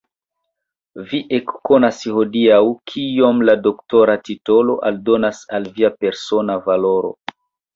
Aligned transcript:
Vi 1.09 1.19
ekkonas 1.37 1.99
hodiaŭ, 2.15 2.61
kiom 2.93 3.43
la 3.49 3.57
doktora 3.67 4.17
titolo 4.31 4.79
aldonas 4.91 5.43
al 5.59 5.71
via 5.77 5.93
persona 6.05 6.59
valoro! 6.69 7.15